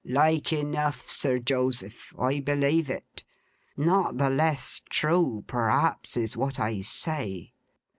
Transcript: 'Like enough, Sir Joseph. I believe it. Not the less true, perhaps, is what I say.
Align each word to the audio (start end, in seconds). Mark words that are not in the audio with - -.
'Like 0.03 0.51
enough, 0.51 1.07
Sir 1.07 1.37
Joseph. 1.37 2.11
I 2.19 2.39
believe 2.39 2.89
it. 2.89 3.23
Not 3.77 4.17
the 4.17 4.31
less 4.31 4.81
true, 4.89 5.43
perhaps, 5.45 6.17
is 6.17 6.35
what 6.35 6.59
I 6.59 6.81
say. 6.81 7.53